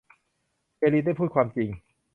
[0.77, 1.69] เอลีนได้พูดความจริง